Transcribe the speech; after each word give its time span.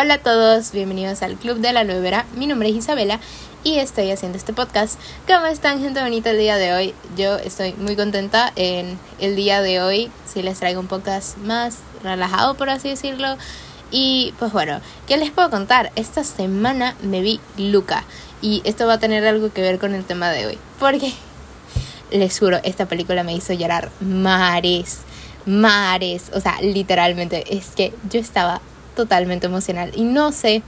Hola 0.00 0.14
a 0.14 0.18
todos, 0.18 0.72
bienvenidos 0.72 1.22
al 1.22 1.36
Club 1.36 1.58
de 1.58 1.74
la 1.74 1.84
Nuevera. 1.84 2.24
Mi 2.34 2.46
nombre 2.46 2.70
es 2.70 2.74
Isabela 2.74 3.20
y 3.64 3.80
estoy 3.80 4.10
haciendo 4.10 4.38
este 4.38 4.54
podcast. 4.54 4.98
¿Cómo 5.26 5.44
están, 5.44 5.82
gente 5.82 6.00
bonita, 6.00 6.30
el 6.30 6.38
día 6.38 6.56
de 6.56 6.72
hoy? 6.72 6.94
Yo 7.18 7.36
estoy 7.36 7.74
muy 7.74 7.96
contenta 7.96 8.50
en 8.56 8.98
el 9.18 9.36
día 9.36 9.60
de 9.60 9.82
hoy. 9.82 10.10
Si 10.24 10.42
les 10.42 10.58
traigo 10.58 10.80
un 10.80 10.86
podcast 10.86 11.36
más 11.36 11.80
relajado, 12.02 12.54
por 12.54 12.70
así 12.70 12.88
decirlo. 12.88 13.36
Y 13.90 14.32
pues 14.38 14.54
bueno, 14.54 14.80
¿qué 15.06 15.18
les 15.18 15.32
puedo 15.32 15.50
contar? 15.50 15.92
Esta 15.96 16.24
semana 16.24 16.96
me 17.02 17.20
vi 17.20 17.38
Luca 17.58 18.04
y 18.40 18.62
esto 18.64 18.86
va 18.86 18.94
a 18.94 19.00
tener 19.00 19.26
algo 19.26 19.52
que 19.52 19.60
ver 19.60 19.78
con 19.78 19.94
el 19.94 20.06
tema 20.06 20.30
de 20.30 20.46
hoy. 20.46 20.58
Porque 20.78 21.12
les 22.10 22.38
juro, 22.38 22.58
esta 22.64 22.86
película 22.86 23.22
me 23.22 23.34
hizo 23.34 23.52
llorar 23.52 23.90
mares, 24.00 25.00
mares. 25.44 26.30
O 26.32 26.40
sea, 26.40 26.58
literalmente, 26.62 27.54
es 27.54 27.72
que 27.76 27.92
yo 28.08 28.18
estaba 28.18 28.62
totalmente 28.94 29.46
emocional. 29.46 29.92
Y 29.94 30.02
no 30.02 30.32
sé 30.32 30.62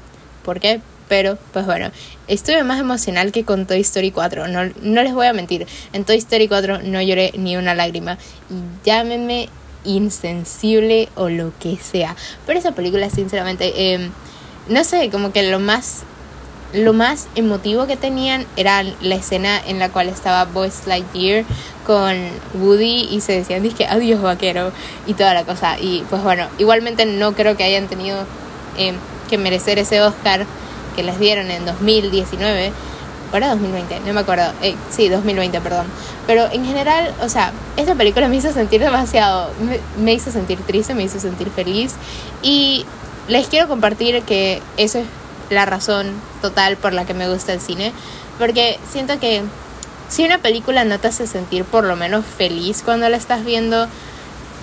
por 0.45 0.61
qué, 0.61 0.81
pero 1.09 1.39
pues 1.53 1.67
bueno, 1.67 1.91
estuve 2.29 2.65
más 2.65 2.81
emocional 2.81 3.33
que 3.33 3.45
con 3.45 3.67
Toy 3.67 3.81
Story 3.81 4.11
4. 4.11 4.49
No, 4.49 4.71
no 4.83 5.03
les 5.03 5.15
voy 5.15 5.27
a 5.27 5.33
mentir, 5.33 5.67
en 5.93 6.05
Toy 6.05 6.17
Story 6.17 6.49
4 6.49 6.83
no 6.83 7.03
lloré 7.03 7.33
ni 7.37 7.57
una 7.57 7.75
lágrima. 7.75 8.19
Y 8.51 8.87
llámenme 8.87 9.49
insensible 9.85 11.09
o 11.15 11.29
lo 11.29 11.53
que 11.59 11.77
sea. 11.77 12.17
Pero 12.47 12.59
esa 12.59 12.73
película, 12.73 13.11
sinceramente, 13.11 13.95
em, 13.95 14.11
no 14.69 14.85
sé, 14.85 15.11
como 15.11 15.33
que 15.33 15.43
lo 15.43 15.59
más 15.59 16.05
lo 16.73 16.93
más 16.93 17.29
emotivo 17.35 17.87
que 17.87 17.97
tenían 17.97 18.47
era 18.57 18.83
la 18.83 19.15
escena 19.15 19.61
en 19.67 19.79
la 19.79 19.91
cual 19.91 20.09
estaba 20.09 20.45
Buzz 20.45 20.87
Lightyear 20.87 21.45
con 21.87 22.17
Woody 22.55 23.09
y 23.11 23.21
se 23.21 23.33
decían 23.33 23.63
dije 23.63 23.87
adiós 23.87 24.23
vaquero 24.23 24.73
y 25.07 25.15
toda 25.15 25.35
la 25.35 25.45
cosa. 25.45 25.79
Y 25.79 26.05
pues 26.09 26.23
bueno 26.23 26.47
igualmente 26.59 27.05
no 27.07 27.35
creo 27.35 27.57
que 27.57 27.65
hayan 27.65 27.89
tenido 27.89 28.25
eh, 28.79 28.95
que 29.29 29.39
merecer 29.39 29.79
ese 29.79 30.01
Oscar 30.01 30.47
que 30.97 31.03
les 31.03 31.19
dieron 31.19 31.51
en 31.51 31.65
2019 31.65 32.73
o 33.33 33.37
era 33.37 33.49
2020 33.49 34.01
no 34.01 34.13
me 34.15 34.21
acuerdo. 34.21 34.53
Eh, 34.63 34.75
sí 34.91 35.09
2020 35.09 35.61
perdón. 35.61 35.87
Pero 36.27 36.51
en 36.53 36.65
general 36.65 37.13
o 37.23 37.29
sea 37.29 37.53
esta 37.77 37.95
película 37.95 38.29
me 38.29 38.37
hizo 38.37 38.53
sentir 38.53 38.81
demasiado 38.81 39.51
me, 39.61 39.79
me 40.03 40.15
hizo 40.15 40.31
sentir 40.31 40.59
triste 40.63 40.95
me 40.95 41.03
hizo 41.03 41.21
sentir 41.21 41.51
feliz. 41.51 41.95
Y 42.43 42.87
les 43.29 43.47
quiero 43.47 43.69
compartir 43.69 44.23
que 44.23 44.63
eso 44.77 44.99
es 44.99 45.07
la 45.51 45.65
razón 45.65 46.13
total 46.41 46.77
por 46.77 46.93
la 46.93 47.05
que 47.05 47.15
me 47.15 47.29
gusta 47.29 47.53
el 47.53 47.61
cine. 47.61 47.93
Porque 48.39 48.79
siento 48.91 49.19
que 49.19 49.43
si 50.09 50.25
una 50.25 50.39
película 50.39 50.85
no 50.85 50.99
te 50.99 51.09
hace 51.09 51.27
sentir 51.27 51.65
por 51.65 51.85
lo 51.85 51.97
menos 51.97 52.25
feliz 52.25 52.83
cuando 52.85 53.09
la 53.09 53.17
estás 53.17 53.45
viendo, 53.45 53.89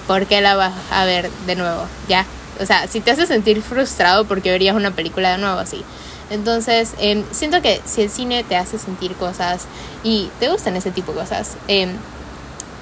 ¿por 0.08 0.26
qué 0.26 0.42
la 0.42 0.56
vas 0.56 0.74
a 0.92 1.06
ver 1.06 1.30
de 1.48 1.56
nuevo? 1.56 1.84
Ya. 2.08 2.26
O 2.62 2.66
sea, 2.66 2.88
si 2.88 3.00
te 3.00 3.12
hace 3.12 3.26
sentir 3.26 3.62
frustrado 3.62 4.26
porque 4.26 4.52
verías 4.52 4.76
una 4.76 4.92
película 4.92 5.32
de 5.32 5.38
nuevo 5.38 5.60
así. 5.60 5.84
Entonces, 6.30 6.94
em, 7.00 7.24
siento 7.32 7.62
que 7.62 7.82
si 7.86 8.04
el 8.04 8.10
cine 8.10 8.44
te 8.44 8.56
hace 8.56 8.78
sentir 8.78 9.16
cosas 9.16 9.66
y 10.04 10.30
te 10.40 10.50
gustan 10.50 10.76
ese 10.76 10.92
tipo 10.92 11.14
de 11.14 11.20
cosas, 11.20 11.56
em, 11.68 11.92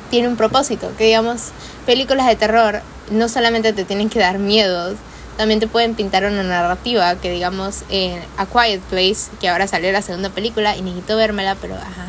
tiene 0.09 0.27
un 0.27 0.35
propósito. 0.35 0.91
Que 0.97 1.05
digamos, 1.05 1.51
películas 1.85 2.27
de 2.27 2.35
terror 2.35 2.81
no 3.11 3.29
solamente 3.29 3.71
te 3.73 3.85
tienen 3.85 4.09
que 4.09 4.19
dar 4.19 4.39
miedo, 4.39 4.95
también 5.37 5.59
te 5.59 5.67
pueden 5.67 5.95
pintar 5.95 6.25
una 6.25 6.43
narrativa 6.43 7.15
que 7.15 7.31
digamos 7.31 7.83
en 7.89 8.21
A 8.37 8.45
Quiet 8.45 8.81
Place, 8.81 9.29
que 9.39 9.47
ahora 9.49 9.67
salió 9.67 9.91
la 9.91 10.01
segunda 10.01 10.29
película 10.29 10.75
y 10.75 10.81
necesito 10.81 11.15
vérmela, 11.15 11.55
pero 11.55 11.75
ajá. 11.75 12.07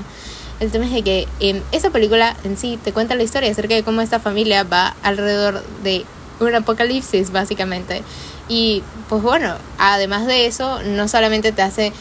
El 0.60 0.72
tema 0.72 0.86
es 0.86 0.92
de 0.92 1.02
que 1.02 1.28
en 1.38 1.62
esa 1.70 1.90
película 1.90 2.36
en 2.42 2.56
sí 2.56 2.80
te 2.82 2.92
cuenta 2.92 3.14
la 3.14 3.22
historia 3.22 3.50
acerca 3.50 3.74
de 3.74 3.84
cómo 3.84 4.00
esta 4.00 4.18
familia 4.18 4.64
va 4.64 4.96
alrededor 5.02 5.62
de 5.84 6.04
un 6.40 6.54
apocalipsis 6.54 7.30
básicamente. 7.30 8.02
Y 8.48 8.82
pues 9.08 9.22
bueno, 9.22 9.54
además 9.78 10.26
de 10.26 10.46
eso, 10.46 10.82
no 10.82 11.06
solamente 11.06 11.52
te 11.52 11.62
hace 11.62 11.92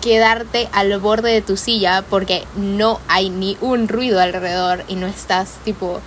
quedarte 0.00 0.68
al 0.72 0.98
borde 0.98 1.30
de 1.30 1.42
tu 1.42 1.56
silla 1.56 2.02
porque 2.08 2.44
no 2.56 3.00
hay 3.06 3.28
ni 3.28 3.56
un 3.60 3.86
ruido 3.86 4.18
alrededor 4.20 4.82
y 4.88 4.94
no 4.94 5.06
estás 5.06 5.56
tipo 5.64 6.00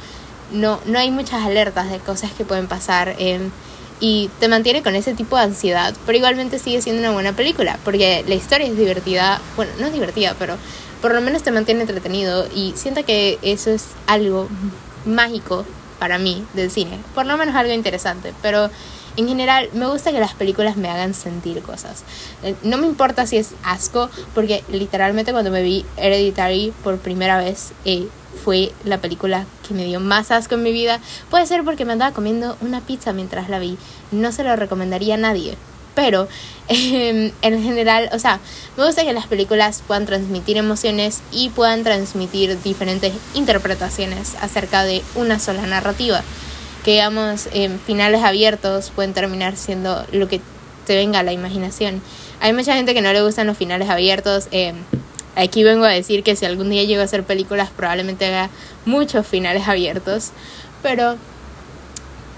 no 0.52 0.80
no 0.86 0.98
hay 0.98 1.12
muchas 1.12 1.46
alertas 1.46 1.92
de 1.92 2.00
cosas 2.00 2.32
que 2.32 2.44
pueden 2.44 2.68
pasar 2.68 3.16
en 3.20 3.52
y 4.04 4.30
te 4.42 4.50
mantiene 4.50 4.84
con 4.84 4.96
ese 4.96 5.14
tipo 5.14 5.38
de 5.38 5.44
ansiedad, 5.44 5.96
pero 6.06 6.18
igualmente 6.18 6.60
sigue 6.60 6.82
siendo 6.82 7.00
una 7.00 7.12
buena 7.12 7.32
película, 7.32 7.80
porque 7.86 8.26
la 8.28 8.36
historia 8.36 8.68
es 8.68 8.76
divertida, 8.76 9.40
bueno, 9.56 9.72
no 9.80 9.88
es 9.88 9.94
divertida, 9.94 10.36
pero 10.38 10.58
por 11.02 11.14
lo 11.14 11.22
menos 11.22 11.42
te 11.42 11.52
mantiene 11.52 11.80
entretenido 11.80 12.46
y 12.54 12.74
siento 12.76 13.06
que 13.06 13.40
eso 13.42 13.72
es 13.72 13.92
algo 14.06 14.50
mágico 15.06 15.64
para 16.00 16.18
mí 16.18 16.44
del 16.54 16.70
cine, 16.70 17.00
por 17.16 17.26
lo 17.26 17.38
menos 17.38 17.56
algo 17.56 17.72
interesante, 17.72 18.34
pero 18.42 18.70
en 19.18 19.28
general 19.28 19.70
me 19.74 19.88
gusta 19.88 20.12
que 20.12 20.20
las 20.20 20.34
películas 20.34 20.78
me 20.78 20.90
hagan 20.90 21.14
sentir 21.14 21.62
cosas. 21.62 22.04
Eh, 22.44 22.56
no 22.64 22.78
me 22.78 22.88
importa 22.88 23.28
si 23.28 23.38
es 23.38 23.52
asco, 23.64 24.10
porque 24.34 24.64
literalmente 24.72 25.32
cuando 25.32 25.52
me 25.52 25.62
vi 25.62 25.86
Hereditary 25.98 26.74
por 26.84 26.98
primera 26.98 27.38
vez, 27.38 27.74
eh, 27.86 28.08
fue 28.44 28.72
la 28.84 28.98
película 28.98 29.46
que 29.68 29.74
me 29.74 29.86
dio 29.86 30.00
más 30.00 30.32
asco 30.32 30.56
en 30.56 30.64
mi 30.64 30.72
vida. 30.72 31.00
Puede 31.30 31.46
ser 31.46 31.64
porque 31.64 31.86
me 31.86 31.94
andaba 31.94 32.14
comiendo 32.14 32.58
una 32.62 32.82
pizza 32.82 33.14
mientras 33.14 33.50
la 33.50 33.60
vi. 33.60 33.78
No 34.12 34.32
se 34.32 34.44
lo 34.44 34.56
recomendaría 34.56 35.16
a 35.16 35.18
nadie. 35.18 35.56
Pero 35.96 36.28
em, 36.68 37.32
en 37.42 37.64
general, 37.64 38.10
o 38.14 38.20
sea, 38.20 38.40
me 38.78 38.86
gusta 38.86 39.04
que 39.04 39.14
las 39.14 39.28
películas 39.28 39.84
puedan 39.86 40.06
transmitir 40.06 40.58
emociones 40.58 41.22
y 41.32 41.50
puedan 41.50 41.84
transmitir 41.84 42.62
diferentes 42.64 43.14
interpretaciones 43.36 44.36
acerca 44.42 44.84
de 44.84 45.04
una 45.16 45.40
sola 45.40 45.66
narrativa. 45.68 46.24
Que 46.84 46.92
digamos, 46.92 47.48
finales 47.86 48.24
abiertos 48.24 48.92
pueden 48.94 49.14
terminar 49.14 49.56
siendo 49.56 50.06
lo 50.12 50.28
que 50.28 50.42
te 50.86 50.96
venga 50.96 51.20
a 51.20 51.24
la 51.24 51.32
imaginación. 51.32 52.02
Hay 52.42 52.52
mucha 52.54 52.76
gente 52.76 52.94
que 52.94 53.02
no 53.02 53.14
le 53.14 53.22
gustan 53.22 53.48
los 53.48 53.58
finales 53.58 53.90
abiertos. 53.90 54.48
Eh, 54.52 54.74
Aquí 55.36 55.64
vengo 55.64 55.86
a 55.86 55.90
decir 55.90 56.24
que 56.24 56.36
si 56.36 56.46
algún 56.46 56.70
día 56.70 56.84
llego 56.84 57.02
a 57.02 57.06
hacer 57.06 57.24
películas 57.24 57.70
probablemente 57.76 58.26
haga 58.26 58.50
muchos 58.86 59.26
finales 59.26 59.68
abiertos, 59.68 60.32
pero 60.84 61.16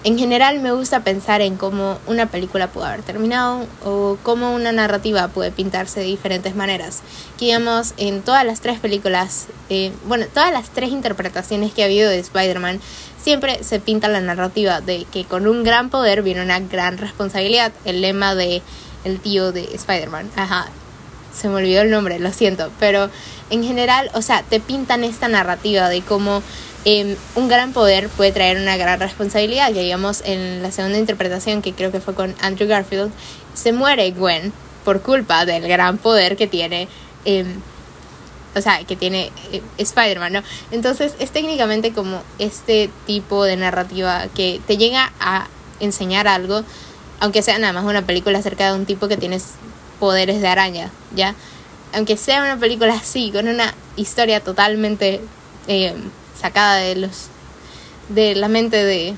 en 0.05 0.19
general 0.19 0.59
me 0.59 0.71
gusta 0.71 0.99
pensar 0.99 1.41
en 1.41 1.57
cómo 1.57 1.97
una 2.05 2.27
película 2.27 2.67
puede 2.67 2.87
haber 2.89 3.01
terminado 3.01 3.65
o 3.83 4.19
cómo 4.21 4.53
una 4.53 4.71
narrativa 4.71 5.29
puede 5.29 5.51
pintarse 5.51 6.01
de 6.01 6.05
diferentes 6.05 6.55
maneras. 6.55 7.01
Que 7.39 7.45
digamos, 7.45 7.95
en 7.97 8.21
todas 8.21 8.45
las 8.45 8.61
tres 8.61 8.79
películas, 8.79 9.47
eh, 9.69 9.91
bueno, 10.05 10.27
todas 10.31 10.53
las 10.53 10.69
tres 10.69 10.91
interpretaciones 10.91 11.73
que 11.73 11.81
ha 11.81 11.85
habido 11.85 12.07
de 12.07 12.19
Spider-Man, 12.19 12.81
siempre 13.19 13.63
se 13.63 13.79
pinta 13.79 14.07
la 14.07 14.21
narrativa 14.21 14.79
de 14.79 15.07
que 15.11 15.25
con 15.25 15.47
un 15.47 15.63
gran 15.63 15.89
poder 15.89 16.21
viene 16.21 16.43
una 16.43 16.59
gran 16.59 16.99
responsabilidad. 16.99 17.71
El 17.83 18.01
lema 18.01 18.35
de 18.35 18.61
el 19.05 19.19
tío 19.19 19.51
de 19.51 19.63
Spider-Man. 19.73 20.29
Ajá, 20.35 20.67
se 21.33 21.49
me 21.49 21.55
olvidó 21.55 21.81
el 21.81 21.89
nombre, 21.89 22.19
lo 22.19 22.31
siento, 22.31 22.71
pero 22.79 23.09
en 23.49 23.63
general, 23.63 24.11
o 24.13 24.21
sea, 24.21 24.43
te 24.43 24.59
pintan 24.59 25.03
esta 25.03 25.27
narrativa 25.27 25.89
de 25.89 26.01
cómo 26.01 26.43
em, 26.85 27.15
un 27.35 27.47
gran 27.47 27.73
poder 27.73 28.09
puede 28.09 28.31
traer 28.31 28.57
una 28.57 28.77
gran 28.77 28.99
responsabilidad, 28.99 29.73
que 29.73 29.81
digamos 29.81 30.21
en 30.25 30.61
la 30.61 30.71
segunda 30.71 30.97
interpretación, 30.97 31.61
que 31.61 31.73
creo 31.73 31.91
que 31.91 31.99
fue 31.99 32.13
con 32.13 32.35
Andrew 32.41 32.67
Garfield, 32.67 33.11
se 33.53 33.73
muere 33.73 34.11
Gwen 34.11 34.53
por 34.83 35.01
culpa 35.01 35.45
del 35.45 35.67
gran 35.67 35.97
poder 35.97 36.37
que 36.37 36.47
tiene, 36.47 36.87
em, 37.25 37.59
o 38.55 38.61
sea, 38.61 38.83
que 38.83 38.95
tiene 38.95 39.31
eh, 39.51 39.61
Spider-Man, 39.77 40.33
¿no? 40.33 40.43
Entonces 40.71 41.15
es 41.19 41.31
técnicamente 41.31 41.91
como 41.91 42.21
este 42.39 42.89
tipo 43.05 43.43
de 43.43 43.57
narrativa 43.57 44.27
que 44.35 44.61
te 44.67 44.77
llega 44.77 45.11
a 45.19 45.47
enseñar 45.79 46.27
algo, 46.27 46.63
aunque 47.19 47.41
sea 47.41 47.57
nada 47.57 47.73
más 47.73 47.83
una 47.83 48.05
película 48.05 48.39
acerca 48.39 48.71
de 48.71 48.77
un 48.77 48.85
tipo 48.85 49.07
que 49.07 49.17
tienes 49.17 49.55
poderes 49.99 50.41
de 50.41 50.47
araña, 50.47 50.91
¿ya? 51.15 51.35
Aunque 51.93 52.17
sea 52.17 52.41
una 52.43 52.57
película 52.57 52.93
así, 52.93 53.31
con 53.31 53.47
una 53.47 53.73
historia 53.95 54.41
totalmente 54.41 55.21
eh, 55.67 55.95
sacada 56.39 56.77
de 56.77 56.95
los 56.95 57.27
de 58.09 58.35
la 58.35 58.47
mente 58.47 58.83
de 58.83 59.15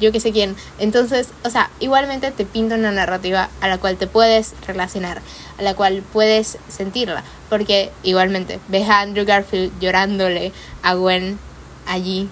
yo 0.00 0.12
que 0.12 0.20
sé 0.20 0.32
quién. 0.32 0.56
Entonces, 0.78 1.28
o 1.44 1.50
sea, 1.50 1.70
igualmente 1.80 2.30
te 2.30 2.44
pinta 2.44 2.74
una 2.74 2.90
narrativa 2.90 3.48
a 3.60 3.68
la 3.68 3.78
cual 3.78 3.96
te 3.96 4.06
puedes 4.06 4.54
relacionar, 4.66 5.20
a 5.58 5.62
la 5.62 5.74
cual 5.74 6.02
puedes 6.12 6.58
sentirla, 6.68 7.22
porque 7.48 7.90
igualmente 8.02 8.58
ves 8.68 8.88
a 8.88 9.00
Andrew 9.00 9.24
Garfield 9.24 9.72
llorándole 9.80 10.52
a 10.82 10.94
Gwen 10.94 11.38
allí, 11.86 12.28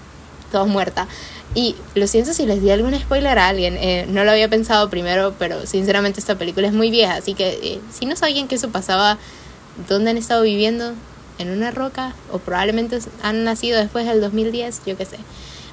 toda 0.50 0.64
muerta. 0.64 1.06
Y 1.54 1.76
lo 1.94 2.06
siento 2.06 2.32
si 2.32 2.46
les 2.46 2.62
di 2.62 2.70
algún 2.70 2.98
spoiler 2.98 3.38
a 3.38 3.48
alguien, 3.48 3.76
eh, 3.76 4.06
no 4.08 4.24
lo 4.24 4.30
había 4.30 4.48
pensado 4.48 4.88
primero, 4.88 5.34
pero 5.38 5.66
sinceramente 5.66 6.18
esta 6.18 6.36
película 6.36 6.66
es 6.66 6.72
muy 6.72 6.90
vieja, 6.90 7.14
así 7.14 7.34
que 7.34 7.50
eh, 7.62 7.80
si 7.92 8.06
no 8.06 8.16
sabían 8.16 8.48
que 8.48 8.54
eso 8.54 8.70
pasaba, 8.70 9.18
¿dónde 9.88 10.10
han 10.10 10.16
estado 10.16 10.42
viviendo? 10.42 10.94
¿En 11.38 11.50
una 11.50 11.70
roca? 11.70 12.14
¿O 12.30 12.38
probablemente 12.38 12.98
han 13.22 13.44
nacido 13.44 13.78
después 13.78 14.06
del 14.06 14.20
2010? 14.20 14.82
Yo 14.86 14.96
qué 14.96 15.04
sé. 15.04 15.18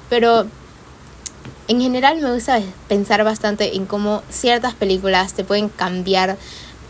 Pero 0.08 0.46
en 1.68 1.80
general 1.80 2.20
me 2.20 2.32
gusta 2.32 2.60
pensar 2.88 3.22
bastante 3.24 3.76
en 3.76 3.86
cómo 3.86 4.22
ciertas 4.28 4.74
películas 4.74 5.34
te 5.34 5.44
pueden 5.44 5.68
cambiar 5.68 6.36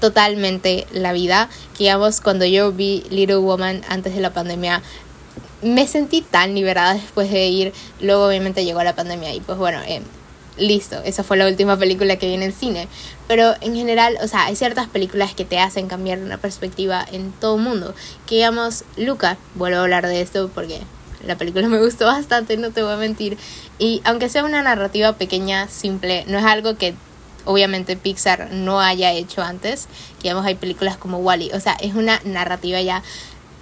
totalmente 0.01 0.87
la 0.93 1.13
vida. 1.13 1.51
Que 1.77 1.85
digamos, 1.85 2.21
cuando 2.21 2.47
yo 2.47 2.73
vi 2.73 3.05
Little 3.11 3.37
Woman 3.37 3.83
antes 3.89 4.15
de 4.15 4.21
la 4.21 4.33
pandemia, 4.33 4.83
me 5.63 5.87
sentí 5.87 6.23
tan 6.23 6.55
liberada 6.55 6.95
después 6.95 7.31
de 7.31 7.47
ir. 7.49 7.73
Luego 8.01 8.27
obviamente 8.27 8.65
llegó 8.65 8.83
la 8.83 8.95
pandemia 8.95 9.35
y 9.35 9.41
pues 9.41 9.59
bueno, 9.59 9.81
eh, 9.87 10.01
listo, 10.61 11.01
esa 11.05 11.25
fue 11.25 11.37
la 11.37 11.47
última 11.47 11.77
película 11.77 12.17
que 12.17 12.27
vi 12.27 12.35
en 12.35 12.53
cine. 12.53 12.87
Pero 13.27 13.55
en 13.61 13.75
general, 13.75 14.17
o 14.23 14.29
sea, 14.29 14.45
hay 14.45 14.57
ciertas 14.57 14.89
películas 14.89 15.35
que 15.35 15.45
te 15.45 15.59
hacen 15.59 15.89
cambiar 15.89 16.19
una 16.19 16.39
perspectiva 16.39 17.05
en 17.11 17.33
todo 17.33 17.57
el 17.57 17.63
mundo. 17.63 17.95
Que 18.27 18.37
digamos, 18.37 18.85
Luca, 18.97 19.39
vuelvo 19.55 19.79
a 19.79 19.83
hablar 19.83 20.07
de 20.07 20.21
esto 20.21 20.51
porque 20.55 20.81
la 21.27 21.37
película 21.37 21.69
me 21.69 21.79
gustó 21.79 22.07
bastante, 22.07 22.57
no 22.57 22.71
te 22.71 22.83
voy 22.83 22.93
a 22.93 22.97
mentir. 22.97 23.39
Y 23.79 24.01
aunque 24.05 24.29
sea 24.29 24.45
una 24.45 24.63
narrativa 24.63 25.15
pequeña, 25.15 25.69
simple, 25.69 26.25
no 26.29 26.39
es 26.39 26.45
algo 26.45 26.77
que 26.77 26.95
obviamente 27.47 27.97
Pixar 27.97 28.51
no 28.53 28.81
haya 28.81 29.13
hecho 29.13 29.43
antes. 29.43 29.87
Que 30.19 30.25
digamos, 30.25 30.47
hay 30.47 30.55
películas 30.55 30.97
como 30.97 31.19
Wally. 31.19 31.51
O 31.53 31.61
sea, 31.61 31.73
es 31.75 31.95
una 31.95 32.21
narrativa 32.25 32.81
ya 32.81 33.03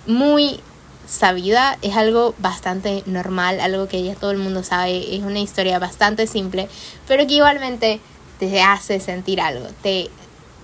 muy 0.06 0.60
sabida, 1.08 1.78
es 1.82 1.96
algo 1.96 2.34
bastante 2.38 3.02
normal, 3.06 3.60
algo 3.60 3.88
que 3.88 4.02
ya 4.02 4.14
todo 4.14 4.31
el 4.31 4.38
mundo 4.38 4.62
sabe, 4.62 5.16
es 5.16 5.22
una 5.22 5.40
historia 5.40 5.78
bastante 5.78 6.26
simple, 6.26 6.69
pero 7.06 7.26
que 7.26 7.34
igualmente 7.34 8.00
te 8.38 8.60
hace 8.62 9.00
sentir 9.00 9.40
algo, 9.40 9.66
te 9.82 10.10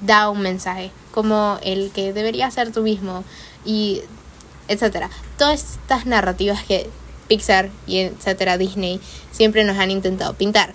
da 0.01 0.29
un 0.29 0.41
mensaje, 0.41 0.91
como 1.13 1.59
el 1.63 1.91
que 1.93 2.13
debería 2.13 2.51
ser 2.51 2.73
tú 2.73 2.83
mismo 2.83 3.25
y 3.65 4.03
etcétera. 4.69 5.11
Todas 5.39 5.77
estas 5.77 6.07
narrativas 6.07 6.63
que 6.65 6.89
Pixar 7.29 7.71
y 7.87 8.01
etcétera 8.01 8.59
Disney 8.59 9.01
siempre 9.31 9.65
nos 9.65 9.79
han 9.79 9.91
intentado 9.91 10.35
pintar. 10.35 10.75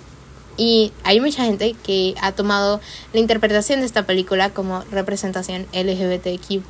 Y 0.57 0.91
hay 1.03 1.21
mucha 1.21 1.45
gente 1.45 1.75
que 1.83 2.15
ha 2.21 2.31
tomado 2.33 2.81
la 3.13 3.19
interpretación 3.19 3.79
de 3.79 3.85
esta 3.85 4.05
película 4.05 4.49
como 4.49 4.81
representación 4.91 5.67
LGBTQ. 5.73 6.67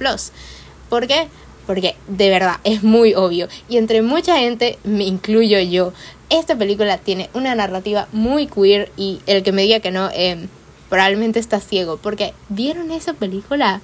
¿Por 0.89 1.07
qué? 1.07 1.27
Porque 1.69 1.93
de 2.07 2.31
verdad 2.31 2.55
es 2.63 2.81
muy 2.81 3.13
obvio. 3.13 3.47
Y 3.69 3.77
entre 3.77 4.01
mucha 4.01 4.39
gente, 4.39 4.79
me 4.83 5.03
incluyo 5.03 5.59
yo, 5.59 5.93
esta 6.31 6.55
película 6.55 6.97
tiene 6.97 7.29
una 7.35 7.53
narrativa 7.53 8.07
muy 8.11 8.47
queer 8.47 8.91
y 8.97 9.19
el 9.27 9.43
que 9.43 9.51
me 9.51 9.61
diga 9.61 9.79
que 9.79 9.91
no, 9.91 10.09
eh, 10.11 10.47
probablemente 10.89 11.37
está 11.37 11.59
ciego, 11.59 11.97
porque 12.01 12.33
¿vieron 12.49 12.89
esa 12.89 13.13
película? 13.13 13.81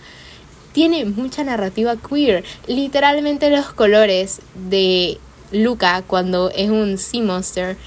Tiene 0.72 1.06
mucha 1.06 1.44
narrativa 1.44 1.96
queer. 1.96 2.44
Literalmente 2.66 3.52
los 3.52 3.72
colores 3.72 4.42
de 4.56 5.20
Luca 5.52 6.04
cuando 6.08 6.50
es 6.50 6.72
un 6.72 6.98
Sea 6.98 7.22
Monster, 7.22 7.78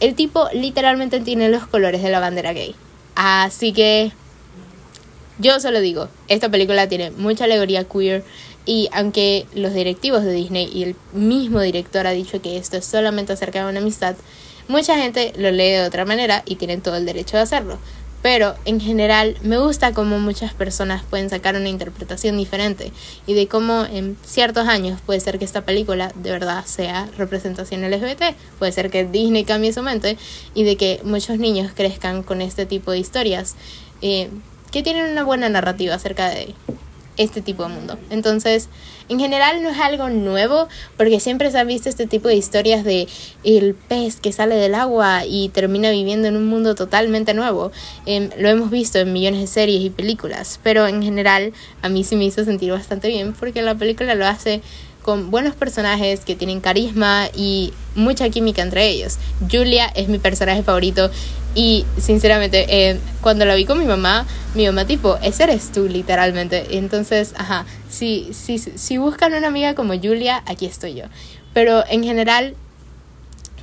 el 0.00 0.16
tipo 0.16 0.50
literalmente 0.52 1.18
tiene 1.20 1.48
los 1.48 1.66
colores 1.66 2.02
de 2.02 2.10
la 2.10 2.20
bandera 2.20 2.52
gay. 2.52 2.74
Así 3.14 3.72
que 3.72 4.12
yo 5.38 5.58
solo 5.60 5.80
digo, 5.80 6.08
esta 6.28 6.50
película 6.50 6.90
tiene 6.90 7.10
mucha 7.12 7.44
alegoría 7.44 7.84
queer 7.84 8.22
y 8.66 8.88
aunque 8.92 9.46
los 9.54 9.74
directivos 9.74 10.24
de 10.24 10.32
Disney 10.32 10.70
y 10.72 10.82
el 10.82 10.96
mismo 11.12 11.60
director 11.60 12.06
ha 12.06 12.10
dicho 12.10 12.40
que 12.42 12.56
esto 12.56 12.76
es 12.76 12.84
solamente 12.84 13.32
acerca 13.32 13.64
de 13.64 13.70
una 13.70 13.80
amistad, 13.80 14.16
mucha 14.68 14.96
gente 14.96 15.32
lo 15.36 15.50
lee 15.50 15.70
de 15.70 15.82
otra 15.82 16.04
manera 16.04 16.42
y 16.46 16.56
tienen 16.56 16.80
todo 16.80 16.96
el 16.96 17.06
derecho 17.06 17.36
de 17.36 17.42
hacerlo. 17.42 17.78
Pero 18.22 18.54
en 18.66 18.80
general 18.80 19.36
me 19.42 19.56
gusta 19.56 19.94
cómo 19.94 20.18
muchas 20.18 20.52
personas 20.52 21.02
pueden 21.08 21.30
sacar 21.30 21.56
una 21.56 21.70
interpretación 21.70 22.36
diferente 22.36 22.92
y 23.26 23.32
de 23.32 23.48
cómo 23.48 23.86
en 23.86 24.18
ciertos 24.22 24.68
años 24.68 25.00
puede 25.00 25.20
ser 25.20 25.38
que 25.38 25.46
esta 25.46 25.62
película 25.62 26.12
de 26.14 26.30
verdad 26.30 26.66
sea 26.66 27.08
representación 27.16 27.80
LGBT, 27.90 28.36
puede 28.58 28.72
ser 28.72 28.90
que 28.90 29.06
Disney 29.06 29.44
cambie 29.44 29.72
su 29.72 29.82
mente 29.82 30.18
y 30.54 30.64
de 30.64 30.76
que 30.76 31.00
muchos 31.02 31.38
niños 31.38 31.72
crezcan 31.74 32.22
con 32.22 32.42
este 32.42 32.66
tipo 32.66 32.90
de 32.90 32.98
historias 32.98 33.56
eh, 34.02 34.28
que 34.70 34.82
tienen 34.82 35.10
una 35.10 35.24
buena 35.24 35.48
narrativa 35.48 35.94
acerca 35.94 36.28
de 36.28 36.54
este 37.20 37.42
tipo 37.42 37.62
de 37.62 37.68
mundo. 37.68 37.98
Entonces, 38.08 38.68
en 39.10 39.20
general 39.20 39.62
no 39.62 39.70
es 39.70 39.78
algo 39.78 40.08
nuevo, 40.08 40.68
porque 40.96 41.20
siempre 41.20 41.50
se 41.50 41.58
han 41.58 41.66
visto 41.66 41.88
este 41.88 42.06
tipo 42.06 42.28
de 42.28 42.36
historias 42.36 42.82
de 42.82 43.08
el 43.44 43.74
pez 43.74 44.16
que 44.16 44.32
sale 44.32 44.54
del 44.54 44.74
agua 44.74 45.26
y 45.26 45.50
termina 45.50 45.90
viviendo 45.90 46.28
en 46.28 46.36
un 46.36 46.46
mundo 46.46 46.74
totalmente 46.74 47.34
nuevo. 47.34 47.72
Em, 48.06 48.30
lo 48.38 48.48
hemos 48.48 48.70
visto 48.70 48.98
en 48.98 49.12
millones 49.12 49.40
de 49.40 49.46
series 49.46 49.82
y 49.82 49.90
películas, 49.90 50.58
pero 50.62 50.86
en 50.86 51.02
general 51.02 51.52
a 51.82 51.88
mí 51.88 52.04
sí 52.04 52.16
me 52.16 52.24
hizo 52.24 52.44
sentir 52.44 52.72
bastante 52.72 53.08
bien 53.08 53.34
porque 53.34 53.62
la 53.62 53.74
película 53.74 54.14
lo 54.14 54.26
hace 54.26 54.62
con 55.02 55.30
buenos 55.30 55.54
personajes 55.54 56.20
que 56.20 56.36
tienen 56.36 56.60
carisma 56.60 57.28
y 57.34 57.72
mucha 57.94 58.28
química 58.28 58.62
entre 58.62 58.88
ellos. 58.88 59.18
Julia 59.50 59.86
es 59.94 60.08
mi 60.08 60.18
personaje 60.18 60.62
favorito 60.62 61.10
y 61.54 61.84
sinceramente 61.98 62.66
eh, 62.68 63.00
cuando 63.20 63.44
la 63.44 63.54
vi 63.54 63.64
con 63.64 63.78
mi 63.78 63.84
mamá, 63.84 64.26
mi 64.54 64.66
mamá 64.66 64.84
tipo, 64.84 65.16
ese 65.22 65.44
eres 65.44 65.72
tú 65.72 65.88
literalmente. 65.88 66.78
Entonces, 66.78 67.34
ajá, 67.36 67.66
si, 67.88 68.30
si, 68.32 68.58
si 68.58 68.98
buscan 68.98 69.34
una 69.34 69.48
amiga 69.48 69.74
como 69.74 69.94
Julia, 69.94 70.42
aquí 70.46 70.66
estoy 70.66 70.94
yo. 70.94 71.04
Pero 71.52 71.84
en 71.88 72.04
general, 72.04 72.54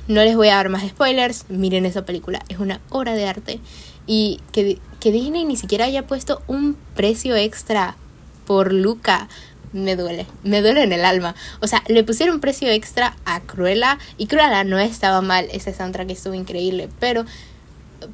no 0.06 0.22
les 0.22 0.36
voy 0.36 0.48
a 0.48 0.56
dar 0.56 0.68
más 0.68 0.86
spoilers, 0.86 1.46
miren 1.48 1.86
esa 1.86 2.04
película, 2.04 2.42
es 2.48 2.58
una 2.58 2.80
obra 2.90 3.14
de 3.14 3.26
arte. 3.26 3.60
Y 4.06 4.40
que, 4.52 4.78
que 5.00 5.12
Disney 5.12 5.44
ni 5.44 5.56
siquiera 5.56 5.84
haya 5.84 6.06
puesto 6.06 6.42
un 6.46 6.76
precio 6.94 7.36
extra 7.36 7.96
por 8.46 8.72
Luca 8.72 9.28
me 9.72 9.96
duele, 9.96 10.26
me 10.44 10.62
duele 10.62 10.82
en 10.82 10.92
el 10.92 11.04
alma. 11.04 11.34
O 11.60 11.66
sea, 11.66 11.82
le 11.88 12.04
pusieron 12.04 12.40
precio 12.40 12.68
extra 12.68 13.16
a 13.24 13.40
Cruella 13.40 13.98
y 14.16 14.26
Cruella 14.26 14.64
no 14.64 14.78
estaba 14.78 15.20
mal, 15.20 15.46
ese 15.52 15.74
soundtrack 15.74 16.10
estuvo 16.10 16.34
increíble, 16.34 16.88
pero 16.98 17.24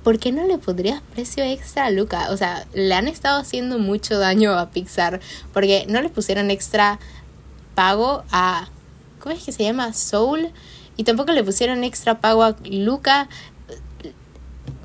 ¿por 0.02 0.18
qué 0.18 0.32
no 0.32 0.46
le 0.46 0.58
pondrías 0.58 1.02
precio 1.14 1.44
extra 1.44 1.86
a 1.86 1.90
Luca? 1.90 2.28
O 2.30 2.36
sea, 2.36 2.66
le 2.74 2.94
han 2.94 3.08
estado 3.08 3.40
haciendo 3.40 3.78
mucho 3.78 4.18
daño 4.18 4.58
a 4.58 4.70
Pixar 4.70 5.20
porque 5.52 5.86
no 5.88 6.00
le 6.00 6.08
pusieron 6.08 6.50
extra 6.50 6.98
pago 7.74 8.24
a 8.30 8.68
¿cómo 9.20 9.34
es 9.34 9.42
que 9.42 9.52
se 9.52 9.64
llama? 9.64 9.92
Soul 9.92 10.50
y 10.96 11.04
tampoco 11.04 11.32
le 11.32 11.42
pusieron 11.42 11.84
extra 11.84 12.20
pago 12.20 12.42
a 12.42 12.56
Luca. 12.64 13.28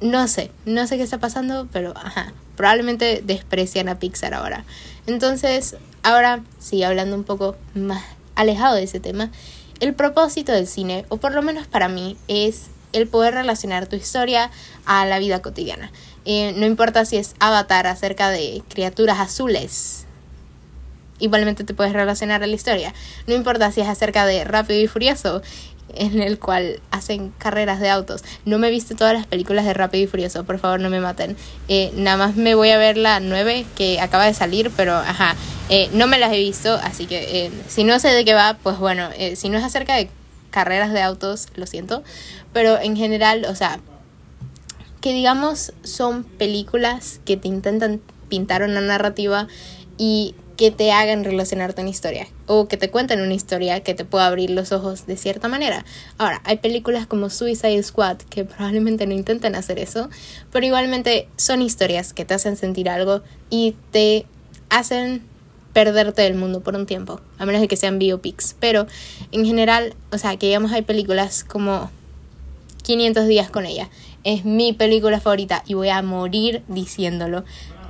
No 0.01 0.27
sé, 0.27 0.51
no 0.65 0.87
sé 0.87 0.97
qué 0.97 1.03
está 1.03 1.19
pasando, 1.19 1.67
pero 1.71 1.93
ajá, 1.95 2.33
probablemente 2.55 3.21
desprecian 3.25 3.89
a 3.89 3.99
Pixar 3.99 4.33
ahora. 4.33 4.63
Entonces, 5.07 5.75
Ahora, 6.01 6.43
sí, 6.59 6.81
hablando 6.83 7.15
un 7.15 7.23
poco 7.23 7.55
más 7.75 8.03
alejado 8.35 8.75
de 8.75 8.83
ese 8.83 8.99
tema, 8.99 9.31
el 9.79 9.93
propósito 9.93 10.51
del 10.51 10.65
cine, 10.65 11.05
o 11.09 11.17
por 11.17 11.33
lo 11.33 11.41
menos 11.41 11.67
para 11.67 11.89
mí, 11.89 12.17
es 12.27 12.67
el 12.94 13.07
poder 13.07 13.33
relacionar 13.33 13.88
tu 13.88 13.95
historia 13.95 14.51
a 14.86 15.06
la 15.06 15.19
vida 15.19 15.41
cotidiana. 15.41 15.91
Eh, 16.25 16.53
no 16.56 16.65
importa 16.65 17.06
si 17.06 17.18
es 17.18 17.36
Avatar 17.39 17.88
acerca 17.88 18.30
de 18.30 18.62
criaturas 18.69 19.19
azules, 19.19 20.06
igualmente 21.19 21.63
te 21.63 21.74
puedes 21.74 21.94
relacionar 21.94 22.44
a 22.44 22.47
la 22.47 22.56
historia. 22.56 22.94
No 23.27 23.36
importa 23.36 23.71
si 23.71 23.81
es 23.81 23.88
acerca 23.88 24.25
de 24.25 24.44
Rápido 24.44 24.80
y 24.80 24.88
Furioso 24.88 25.41
en 25.95 26.21
el 26.21 26.38
cual 26.38 26.81
hacen 26.91 27.33
carreras 27.39 27.80
de 27.80 27.89
autos. 27.89 28.24
No 28.45 28.59
me 28.59 28.68
he 28.68 28.71
visto 28.71 28.95
todas 28.95 29.15
las 29.15 29.25
películas 29.25 29.65
de 29.65 29.74
Rápido 29.74 30.03
y 30.03 30.07
Furioso, 30.07 30.44
por 30.44 30.59
favor 30.59 30.80
no 30.80 30.92
me 30.92 31.00
maten. 31.00 31.35
Eh, 31.68 31.92
nada 31.95 32.18
más 32.18 32.35
me 32.35 32.53
voy 32.53 32.69
a 32.69 32.77
ver 32.77 32.95
la 32.95 33.19
9 33.19 33.65
que 33.75 34.00
acaba 34.00 34.25
de 34.25 34.35
salir, 34.35 34.71
pero 34.77 34.95
ajá, 34.95 35.35
eh, 35.69 35.90
no 35.94 36.06
me 36.06 36.19
las 36.19 36.31
he 36.31 36.37
visto, 36.37 36.75
así 36.75 37.07
que 37.07 37.52
si 37.68 37.83
no 37.83 37.99
sé 37.99 38.09
de 38.09 38.23
qué 38.23 38.35
va, 38.35 38.57
pues 38.61 38.78
bueno, 38.78 39.09
si 39.35 39.49
no 39.49 39.57
es 39.57 39.63
acerca 39.63 39.95
de 39.95 40.09
carreras 40.49 40.94
de 40.94 41.01
autos, 41.01 41.47
lo 41.56 41.65
siento, 41.65 42.03
pero 42.53 42.79
en 42.79 42.95
general, 42.95 43.45
o 43.45 43.56
sea, 43.56 43.79
que 45.01 45.13
digamos 45.13 45.73
son 45.83 46.23
películas 46.23 47.21
que 47.25 47.37
te 47.37 47.47
intentan 47.47 48.01
pintar 48.27 48.63
una 48.63 48.81
narrativa 48.81 49.47
y 49.97 50.35
que 50.59 50.71
te 50.71 50.91
hagan 50.91 51.23
relacionarte 51.23 51.79
una 51.79 51.89
historia 51.89 52.27
o 52.45 52.68
que 52.68 52.75
te 52.75 52.89
cuenten 52.89 53.21
una 53.21 53.33
historia 53.33 53.79
que 53.79 53.94
te 53.94 54.03
pueda 54.03 54.27
abrir 54.27 54.49
los 54.49 54.73
ojos 54.73 55.07
de 55.07 55.15
cierta 55.15 55.47
manera. 55.47 55.85
Ahora, 56.18 56.41
hay 56.44 56.57
películas 56.57 57.07
como 57.07 57.29
Suicide 57.29 57.81
Squad 57.81 58.18
que 58.18 58.44
probablemente 58.45 59.07
no 59.07 59.13
intenten 59.13 59.56
hacer 59.56 59.79
eso, 59.79 60.09
pero 60.51 60.65
igualmente 60.65 61.29
son 61.37 61.61
historias 61.61 62.11
que 62.11 62.25
te 62.25 62.33
hacen 62.33 62.57
sentir 62.57 62.89
algo 62.89 63.21
y 63.49 63.77
te 63.91 64.25
hacen 64.69 65.23
perderte 65.73 66.21
del 66.21 66.35
mundo 66.35 66.61
por 66.61 66.76
un 66.76 66.85
tiempo, 66.85 67.21
a 67.38 67.45
menos 67.45 67.61
de 67.61 67.68
que 67.68 67.78
sean 67.78 67.99
biopics, 67.99 68.56
pero 68.59 68.88
en 69.31 69.45
general, 69.45 69.95
o 70.11 70.18
sea, 70.18 70.38
que 70.38 70.47
digamos 70.47 70.71
hay 70.71 70.81
películas 70.81 71.44
como 71.44 71.92
500 72.83 73.28
días 73.28 73.49
con 73.49 73.66
ella. 73.66 73.90
Es 74.23 74.45
mi 74.45 74.73
película 74.73 75.19
favorita 75.19 75.64
y 75.66 75.76
voy 75.76 75.90
a 75.90 76.02
morir 76.02 76.64
diciéndolo 76.68 77.44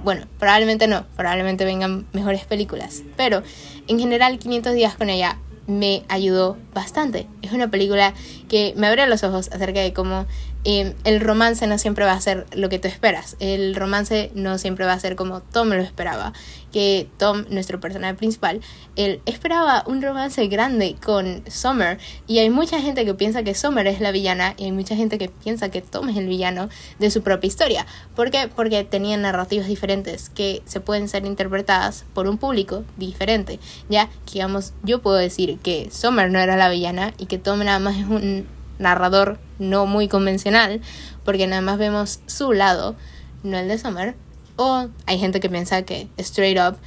bueno, 0.03 0.25
probablemente 0.39 0.87
no, 0.87 1.05
probablemente 1.15 1.65
vengan 1.65 2.05
mejores 2.13 2.45
películas, 2.45 3.03
pero 3.17 3.43
en 3.87 3.99
general 3.99 4.39
500 4.39 4.73
días 4.73 4.95
con 4.95 5.09
ella 5.09 5.37
me 5.67 6.03
ayudó 6.07 6.57
bastante. 6.73 7.27
Es 7.41 7.51
una 7.51 7.69
película 7.69 8.13
que 8.47 8.73
me 8.75 8.87
abre 8.87 9.05
los 9.07 9.23
ojos 9.23 9.49
acerca 9.51 9.81
de 9.81 9.93
cómo 9.93 10.25
el 10.65 11.21
romance 11.21 11.65
no 11.67 11.77
siempre 11.77 12.03
va 12.05 12.13
a 12.13 12.21
ser 12.21 12.45
lo 12.53 12.69
que 12.69 12.79
tú 12.79 12.87
esperas. 12.87 13.37
El 13.39 13.75
romance 13.75 14.31
no 14.35 14.57
siempre 14.57 14.85
va 14.85 14.93
a 14.93 14.99
ser 14.99 15.15
como 15.15 15.41
Tom 15.41 15.69
lo 15.69 15.81
esperaba. 15.81 16.33
Que 16.73 17.07
Tom, 17.17 17.45
nuestro 17.49 17.79
personaje 17.79 18.13
principal, 18.15 18.59
él 18.95 19.21
esperaba 19.25 19.83
un 19.87 20.01
romance 20.01 20.45
grande 20.47 20.97
con 21.03 21.43
Summer. 21.49 21.97
Y 22.27 22.39
hay 22.39 22.49
mucha 22.49 22.81
gente 22.81 23.05
que 23.05 23.13
piensa 23.13 23.43
que 23.43 23.55
Summer 23.55 23.87
es 23.87 24.01
la 24.01 24.11
villana 24.11 24.53
y 24.57 24.65
hay 24.65 24.71
mucha 24.71 24.95
gente 24.95 25.17
que 25.17 25.29
piensa 25.29 25.69
que 25.69 25.81
Tom 25.81 26.09
es 26.09 26.17
el 26.17 26.27
villano 26.27 26.69
de 26.99 27.09
su 27.09 27.23
propia 27.23 27.47
historia. 27.47 27.85
¿Por 28.15 28.29
qué? 28.29 28.49
Porque 28.53 28.83
tenían 28.83 29.21
narrativas 29.21 29.67
diferentes 29.67 30.29
que 30.29 30.61
se 30.65 30.81
pueden 30.81 31.07
ser 31.07 31.25
interpretadas 31.25 32.05
por 32.13 32.27
un 32.27 32.37
público 32.37 32.83
diferente. 32.97 33.59
Ya, 33.87 34.09
digamos, 34.31 34.73
yo 34.83 35.01
puedo 35.01 35.15
decir 35.15 35.57
que 35.59 35.89
Summer 35.89 36.29
no 36.29 36.39
era 36.39 36.57
la 36.57 36.69
villana 36.69 37.13
y 37.17 37.27
que 37.27 37.37
Tom 37.37 37.59
nada 37.59 37.79
más 37.79 37.97
es 37.97 38.05
un 38.05 38.58
narrador 38.79 39.39
no 39.59 39.85
muy 39.85 40.07
convencional, 40.07 40.81
porque 41.23 41.45
nada 41.45 41.61
más 41.61 41.77
vemos 41.77 42.21
su 42.25 42.53
lado, 42.53 42.95
no 43.43 43.57
el 43.57 43.67
de 43.67 43.77
Summer. 43.77 44.15
O 44.55 44.87
hay 45.05 45.19
gente 45.19 45.39
que 45.39 45.49
piensa 45.49 45.83
que 45.83 46.07
straight 46.17 46.57
up 46.57 46.77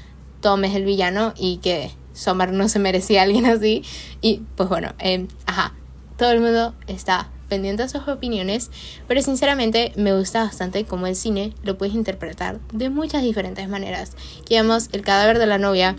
Tom 0.40 0.64
es 0.64 0.74
el 0.74 0.84
villano 0.84 1.32
y 1.36 1.58
que 1.58 1.90
Summer 2.12 2.52
no 2.52 2.68
se 2.68 2.78
merecía 2.78 3.20
a 3.20 3.24
alguien 3.24 3.46
así. 3.46 3.84
Y 4.20 4.42
pues 4.56 4.68
bueno, 4.68 4.92
eh, 4.98 5.26
ajá, 5.46 5.72
todo 6.18 6.32
el 6.32 6.40
mundo 6.40 6.74
está 6.86 7.30
pendiente 7.48 7.82
de 7.82 7.88
sus 7.88 8.08
opiniones, 8.08 8.70
pero 9.06 9.20
sinceramente 9.20 9.92
me 9.96 10.16
gusta 10.16 10.42
bastante 10.42 10.84
cómo 10.84 11.06
el 11.06 11.14
cine 11.14 11.52
lo 11.62 11.76
puedes 11.76 11.94
interpretar 11.94 12.60
de 12.72 12.88
muchas 12.90 13.22
diferentes 13.22 13.68
maneras. 13.68 14.12
Que 14.46 14.56
el 14.56 15.02
cadáver 15.02 15.38
de 15.38 15.46
la 15.46 15.58
novia 15.58 15.96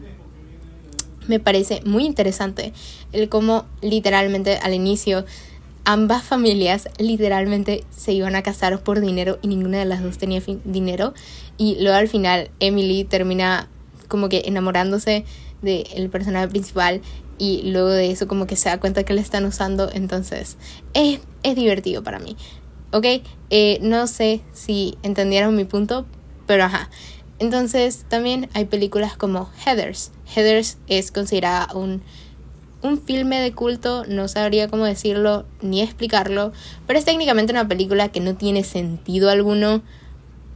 me 1.28 1.40
parece 1.40 1.82
muy 1.86 2.06
interesante 2.06 2.74
el 3.12 3.30
cómo 3.30 3.66
literalmente 3.82 4.58
al 4.58 4.74
inicio 4.74 5.26
ambas 5.86 6.24
familias 6.24 6.88
literalmente 6.98 7.84
se 7.90 8.14
iban 8.14 8.36
a 8.36 8.44
casar 8.44 8.82
por 8.84 9.02
dinero 9.02 9.40
y 9.42 9.48
ninguna 9.48 9.80
de 9.80 9.86
las 9.86 10.02
dos 10.02 10.18
tenía 10.18 10.42
dinero. 10.64 11.14
Y 11.58 11.78
luego 11.82 11.98
al 11.98 12.08
final 12.08 12.50
Emily 12.60 13.04
termina 13.04 13.68
como 14.08 14.30
que 14.30 14.44
enamorándose 14.46 15.26
del 15.62 16.10
personaje 16.10 16.48
principal 16.48 17.02
y 17.38 17.64
luego 17.72 17.90
de 17.90 18.12
eso 18.12 18.28
como 18.28 18.48
que 18.48 18.56
se 18.56 18.70
da 18.70 18.80
cuenta 18.80 19.04
que 19.04 19.14
le 19.14 19.22
están 19.22 19.46
usando. 19.46 19.90
Entonces 19.94 20.58
es, 20.94 21.20
es 21.44 21.56
divertido 21.56 22.04
para 22.04 22.20
mí. 22.20 22.38
Ok 22.92 23.06
eh, 23.50 23.80
no 23.82 24.08
sé 24.08 24.42
si 24.52 24.98
entendieron 25.04 25.56
mi 25.56 25.66
punto 25.66 26.06
pero 26.46 26.66
ajá. 26.66 26.90
Entonces 27.40 28.06
también 28.08 28.50
hay 28.54 28.66
películas 28.66 29.18
como 29.18 29.50
Heathers. 29.66 30.12
Heathers 30.34 30.78
es 30.88 31.12
considerada 31.12 31.68
un 31.74 32.02
un 32.84 33.02
filme 33.02 33.40
de 33.40 33.54
culto, 33.54 34.06
no 34.08 34.28
sabría 34.28 34.68
cómo 34.68 34.86
decirlo 34.86 35.46
ni 35.62 35.82
explicarlo, 35.82 36.52
pero 36.86 37.00
es 37.00 37.06
técnicamente 37.06 37.54
una 37.54 37.68
película 37.68 38.10
que 38.10 38.20
no 38.20 38.36
tiene 38.36 38.64
sentido 38.64 39.30
alguno, 39.30 39.82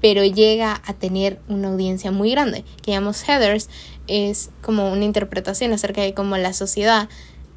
pero 0.02 0.24
llega 0.24 0.82
a 0.86 0.94
tener 0.94 1.40
una 1.48 1.70
audiencia 1.70 2.12
muy 2.12 2.30
grande. 2.32 2.64
Que 2.84 2.92
llamamos 2.92 3.24
Heathers 3.24 3.70
es 4.08 4.52
como 4.62 4.92
una 4.92 5.06
interpretación 5.06 5.74
acerca 5.74 6.02
de 6.02 6.14
cómo 6.14 6.38
la 6.38 6.54
sociedad 6.54 7.10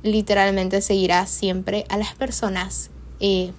literalmente 0.02 0.80
seguirá 0.80 1.26
siempre 1.26 1.84
a 1.88 1.98
las 1.98 2.14
personas 2.14 2.90
eh, 3.18 3.50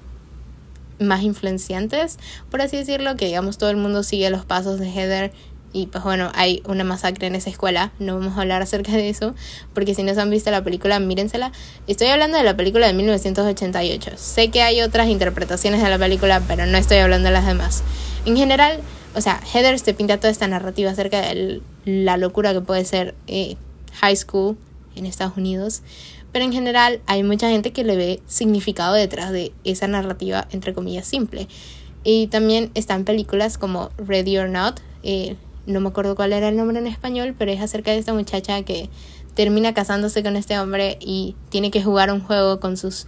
más 0.99 1.23
influenciantes, 1.23 2.17
por 2.49 2.61
así 2.61 2.77
decirlo, 2.77 3.15
que 3.15 3.25
digamos 3.25 3.57
todo 3.57 3.69
el 3.69 3.77
mundo 3.77 4.03
sigue 4.03 4.29
los 4.29 4.45
pasos 4.45 4.79
de 4.79 4.89
Heather 4.89 5.31
y 5.73 5.87
pues 5.87 6.03
bueno, 6.03 6.31
hay 6.35 6.61
una 6.65 6.83
masacre 6.83 7.27
en 7.27 7.35
esa 7.35 7.49
escuela, 7.49 7.91
no 7.99 8.17
vamos 8.17 8.37
a 8.37 8.41
hablar 8.41 8.61
acerca 8.61 8.91
de 8.91 9.09
eso, 9.09 9.33
porque 9.73 9.95
si 9.95 10.03
no 10.03 10.13
se 10.13 10.21
han 10.21 10.29
visto 10.29 10.51
la 10.51 10.63
película, 10.63 10.99
mírensela. 10.99 11.51
Estoy 11.87 12.07
hablando 12.07 12.37
de 12.37 12.43
la 12.43 12.57
película 12.57 12.87
de 12.87 12.93
1988. 12.93 14.11
Sé 14.15 14.49
que 14.49 14.61
hay 14.61 14.81
otras 14.81 15.07
interpretaciones 15.07 15.81
de 15.81 15.89
la 15.89 15.97
película, 15.97 16.41
pero 16.47 16.65
no 16.65 16.77
estoy 16.77 16.97
hablando 16.97 17.29
de 17.29 17.33
las 17.33 17.45
demás. 17.45 17.83
En 18.25 18.35
general, 18.35 18.81
o 19.15 19.21
sea, 19.21 19.41
Heather 19.53 19.79
te 19.81 19.93
pinta 19.93 20.17
toda 20.17 20.31
esta 20.31 20.47
narrativa 20.47 20.91
acerca 20.91 21.21
de 21.21 21.61
la 21.85 22.17
locura 22.17 22.53
que 22.53 22.61
puede 22.61 22.85
ser 22.85 23.15
eh, 23.27 23.55
high 23.93 24.15
school 24.15 24.57
en 24.95 25.05
Estados 25.05 25.37
Unidos, 25.37 25.81
pero 26.31 26.45
en 26.45 26.53
general 26.53 27.01
hay 27.07 27.23
mucha 27.23 27.49
gente 27.49 27.71
que 27.71 27.83
le 27.83 27.95
ve 27.95 28.21
significado 28.25 28.93
detrás 28.93 29.31
de 29.31 29.51
esa 29.63 29.87
narrativa, 29.87 30.47
entre 30.51 30.73
comillas, 30.73 31.07
simple. 31.07 31.47
Y 32.03 32.27
también 32.27 32.71
están 32.73 33.03
películas 33.03 33.57
como 33.57 33.91
Ready 33.97 34.37
or 34.37 34.49
Not, 34.49 34.79
eh, 35.03 35.35
no 35.65 35.79
me 35.79 35.89
acuerdo 35.89 36.15
cuál 36.15 36.33
era 36.33 36.49
el 36.49 36.57
nombre 36.57 36.79
en 36.79 36.87
español, 36.87 37.35
pero 37.37 37.51
es 37.51 37.61
acerca 37.61 37.91
de 37.91 37.97
esta 37.97 38.13
muchacha 38.13 38.63
que 38.63 38.89
termina 39.35 39.73
casándose 39.73 40.23
con 40.23 40.35
este 40.35 40.59
hombre 40.59 40.97
y 40.99 41.35
tiene 41.49 41.71
que 41.71 41.83
jugar 41.83 42.11
un 42.11 42.21
juego 42.21 42.59
con 42.59 42.77
sus 42.77 43.07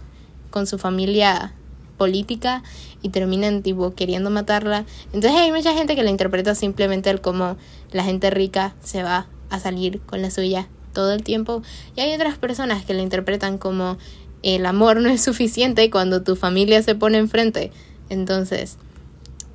con 0.50 0.66
su 0.66 0.78
familia 0.78 1.52
política 1.96 2.62
y 3.02 3.08
terminan 3.08 3.62
tipo 3.62 3.94
queriendo 3.94 4.30
matarla. 4.30 4.84
Entonces 5.12 5.32
hay 5.32 5.50
mucha 5.50 5.74
gente 5.74 5.96
que 5.96 6.02
la 6.02 6.10
interpreta 6.10 6.54
simplemente 6.54 7.16
como 7.18 7.56
la 7.90 8.04
gente 8.04 8.30
rica 8.30 8.74
se 8.80 9.02
va 9.02 9.26
a 9.50 9.58
salir 9.58 10.00
con 10.02 10.22
la 10.22 10.30
suya 10.30 10.68
todo 10.92 11.12
el 11.12 11.22
tiempo 11.24 11.62
y 11.96 12.00
hay 12.00 12.14
otras 12.14 12.38
personas 12.38 12.84
que 12.84 12.94
la 12.94 13.02
interpretan 13.02 13.58
como 13.58 13.98
el 14.42 14.64
amor 14.66 15.00
no 15.00 15.08
es 15.08 15.22
suficiente 15.22 15.90
cuando 15.90 16.22
tu 16.22 16.36
familia 16.36 16.82
se 16.82 16.94
pone 16.94 17.18
enfrente. 17.18 17.72
Entonces, 18.10 18.76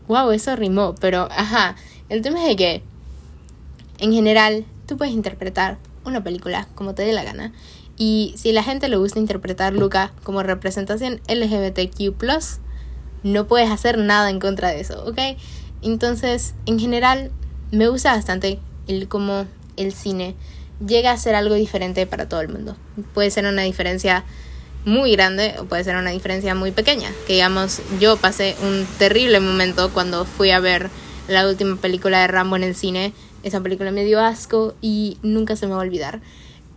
wow, 0.07 0.31
eso 0.31 0.55
rimó, 0.55 0.95
pero 0.99 1.29
ajá, 1.31 1.75
el 2.09 2.21
tema 2.21 2.41
es 2.41 2.49
de 2.49 2.55
que 2.55 2.83
en 3.99 4.13
general, 4.13 4.65
tú 4.87 4.97
puedes 4.97 5.13
interpretar 5.13 5.77
una 6.05 6.23
película 6.23 6.67
como 6.75 6.95
te 6.95 7.03
dé 7.03 7.13
la 7.13 7.23
gana. 7.23 7.53
Y 7.97 8.33
si 8.37 8.51
la 8.53 8.63
gente 8.63 8.87
le 8.87 8.95
gusta 8.95 9.19
interpretar 9.19 9.73
Luca 9.73 10.13
como 10.23 10.41
representación 10.41 11.21
LGBTQ, 11.27 12.15
no 13.23 13.47
puedes 13.47 13.69
hacer 13.69 13.97
nada 13.97 14.29
en 14.29 14.39
contra 14.39 14.69
de 14.69 14.79
eso, 14.79 15.03
¿ok? 15.05 15.19
Entonces, 15.81 16.53
en 16.65 16.79
general, 16.79 17.31
me 17.71 17.87
gusta 17.89 18.13
bastante 18.15 18.59
el 18.87 19.07
cómo 19.07 19.45
el 19.75 19.93
cine 19.93 20.35
llega 20.85 21.11
a 21.11 21.17
ser 21.17 21.35
algo 21.35 21.55
diferente 21.55 22.07
para 22.07 22.29
todo 22.29 22.41
el 22.41 22.49
mundo. 22.49 22.77
Puede 23.13 23.31
ser 23.31 23.45
una 23.45 23.63
diferencia 23.63 24.23
muy 24.85 25.11
grande 25.11 25.55
o 25.59 25.65
puede 25.65 25.83
ser 25.83 25.97
una 25.97 26.11
diferencia 26.11 26.55
muy 26.55 26.71
pequeña. 26.71 27.11
Que 27.27 27.33
digamos, 27.33 27.81
yo 27.99 28.17
pasé 28.17 28.55
un 28.63 28.87
terrible 28.97 29.39
momento 29.39 29.91
cuando 29.91 30.25
fui 30.25 30.51
a 30.51 30.59
ver 30.59 30.89
la 31.27 31.47
última 31.47 31.75
película 31.75 32.21
de 32.21 32.27
Rambo 32.27 32.55
en 32.55 32.63
el 32.63 32.75
cine 32.75 33.13
esa 33.43 33.61
película 33.61 33.91
me 33.91 34.03
dio 34.03 34.19
asco 34.19 34.75
y 34.81 35.17
nunca 35.21 35.55
se 35.55 35.67
me 35.67 35.73
va 35.73 35.79
a 35.79 35.85
olvidar. 35.85 36.21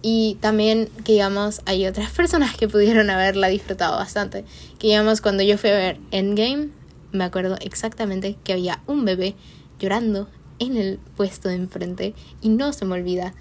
Y 0.02 0.36
también 0.40 0.88
que 1.04 1.12
digamos, 1.12 1.62
hay 1.64 1.86
otras 1.86 2.10
personas 2.10 2.56
que 2.56 2.68
pudieron 2.68 3.08
haberla 3.08 3.48
disfrutado 3.48 3.96
bastante. 3.96 4.44
Que 4.78 4.88
digamos, 4.88 5.20
cuando 5.20 5.42
yo 5.42 5.56
fui 5.58 5.70
a 5.70 5.76
ver 5.76 5.98
Endgame, 6.10 6.70
me 7.12 7.24
acuerdo 7.24 7.56
exactamente 7.60 8.36
que 8.42 8.52
había 8.52 8.80
un 8.86 9.04
bebé 9.04 9.34
llorando 9.78 10.28
en 10.58 10.76
el 10.76 10.98
puesto 11.16 11.48
de 11.48 11.56
enfrente 11.56 12.14
y 12.40 12.48
no 12.48 12.72
se 12.72 12.84
me 12.84 12.94
olvida. 12.94 13.34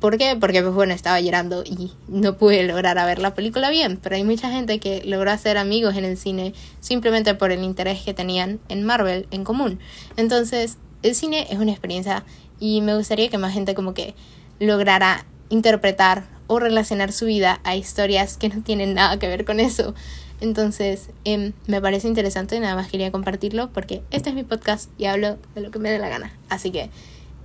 ¿Por 0.00 0.16
qué? 0.16 0.36
Porque 0.38 0.62
pues 0.62 0.74
bueno, 0.74 0.94
estaba 0.94 1.20
llorando 1.20 1.64
y 1.64 1.92
no 2.06 2.36
pude 2.36 2.62
lograr 2.62 2.98
a 2.98 3.06
ver 3.06 3.18
la 3.18 3.34
película 3.34 3.68
bien, 3.68 3.98
pero 4.00 4.14
hay 4.14 4.22
mucha 4.22 4.50
gente 4.50 4.78
que 4.78 5.02
logró 5.04 5.32
hacer 5.32 5.58
amigos 5.58 5.96
en 5.96 6.04
el 6.04 6.16
cine 6.16 6.54
simplemente 6.78 7.34
por 7.34 7.50
el 7.50 7.64
interés 7.64 8.02
que 8.02 8.14
tenían 8.14 8.60
en 8.68 8.84
Marvel 8.84 9.26
en 9.32 9.42
común. 9.42 9.80
Entonces, 10.16 10.78
el 11.02 11.14
cine 11.14 11.46
es 11.50 11.58
una 11.58 11.70
experiencia 11.70 12.24
y 12.60 12.80
me 12.80 12.96
gustaría 12.96 13.28
que 13.28 13.38
más 13.38 13.52
gente 13.52 13.74
como 13.74 13.94
que 13.94 14.14
lograra 14.58 15.24
interpretar 15.48 16.24
o 16.46 16.58
relacionar 16.58 17.12
su 17.12 17.26
vida 17.26 17.60
a 17.64 17.76
historias 17.76 18.36
que 18.36 18.48
no 18.48 18.62
tienen 18.62 18.94
nada 18.94 19.18
que 19.18 19.28
ver 19.28 19.44
con 19.44 19.60
eso. 19.60 19.94
Entonces, 20.40 21.10
em, 21.24 21.52
me 21.66 21.80
parece 21.80 22.06
interesante, 22.06 22.58
nada 22.60 22.76
más 22.76 22.88
quería 22.88 23.10
compartirlo 23.10 23.70
porque 23.72 24.02
este 24.10 24.30
es 24.30 24.36
mi 24.36 24.44
podcast 24.44 24.90
y 24.98 25.06
hablo 25.06 25.36
de 25.54 25.60
lo 25.60 25.70
que 25.70 25.78
me 25.78 25.90
dé 25.90 25.98
la 25.98 26.08
gana. 26.08 26.32
Así 26.48 26.70
que 26.70 26.90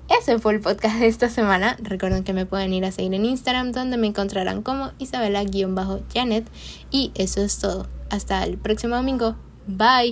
ese 0.09 0.37
fue 0.37 0.53
el 0.53 0.59
podcast 0.59 0.97
de 0.99 1.07
esta 1.07 1.29
semana. 1.29 1.77
Recuerden 1.81 2.23
que 2.23 2.33
me 2.33 2.45
pueden 2.45 2.73
ir 2.73 2.85
a 2.85 2.91
seguir 2.91 3.13
en 3.13 3.25
Instagram 3.25 3.71
donde 3.71 3.97
me 3.97 4.07
encontrarán 4.07 4.61
como 4.61 4.91
Isabela-Janet. 4.99 6.45
Y 6.91 7.11
eso 7.15 7.41
es 7.41 7.57
todo. 7.57 7.87
Hasta 8.09 8.43
el 8.43 8.57
próximo 8.57 8.95
domingo. 8.95 9.35
Bye. 9.65 10.11